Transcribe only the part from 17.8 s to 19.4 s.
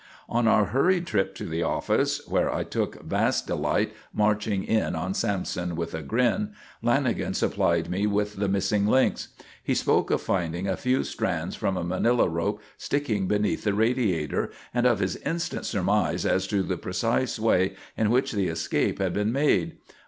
in which the escape had been